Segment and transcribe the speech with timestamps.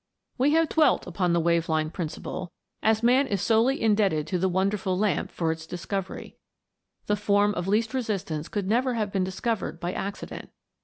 [0.35, 2.51] We have dwelt upon the wave line principle,
[2.81, 3.29] as 318 THE WONDERFUL LAMP.
[3.29, 6.37] man is solely indebted to the wonderful lamp for its discovery.
[7.05, 10.49] The form of least resistance could never have been discovered by accident.